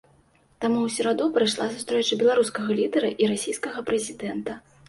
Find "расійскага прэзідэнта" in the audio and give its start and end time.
3.33-4.51